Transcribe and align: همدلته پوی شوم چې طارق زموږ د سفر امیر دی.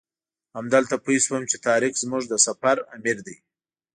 همدلته 0.57 0.95
پوی 1.03 1.17
شوم 1.25 1.43
چې 1.51 1.57
طارق 1.65 1.93
زموږ 2.03 2.23
د 2.29 2.33
سفر 2.45 2.77
امیر 2.95 3.17
دی. 3.27 3.35